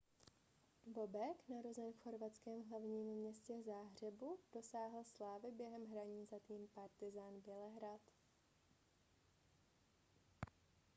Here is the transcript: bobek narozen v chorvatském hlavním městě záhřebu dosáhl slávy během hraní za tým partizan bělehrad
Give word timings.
bobek 0.85 1.43
narozen 1.49 1.93
v 1.93 1.99
chorvatském 1.99 2.63
hlavním 2.69 3.05
městě 3.07 3.53
záhřebu 3.65 4.39
dosáhl 4.53 5.03
slávy 5.03 5.51
během 5.51 5.85
hraní 5.91 6.25
za 6.25 6.39
tým 6.47 6.67
partizan 6.73 7.33
bělehrad 7.45 8.01